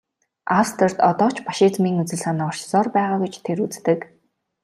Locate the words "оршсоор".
2.51-2.87